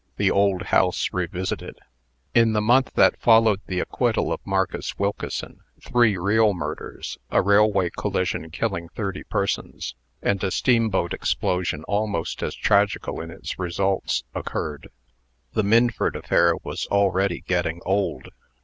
[0.17, 1.77] THE OLD HOUSE REVISITED.
[2.33, 7.91] In the month that followed the acquittal of Marcus Wilkeson, three real murders, a railway
[7.91, 9.93] collision killing thirty persons,
[10.23, 14.89] and a steamboat explosion almost as tragical in its results, occurred.
[15.53, 18.29] The Minford affair was already getting old.